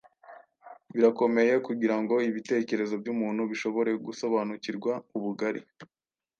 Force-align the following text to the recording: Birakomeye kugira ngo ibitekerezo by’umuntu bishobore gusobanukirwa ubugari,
Birakomeye 0.93 1.53
kugira 1.67 1.95
ngo 2.01 2.15
ibitekerezo 2.29 2.93
by’umuntu 3.01 3.41
bishobore 3.51 3.91
gusobanukirwa 4.05 4.91
ubugari, 5.17 5.61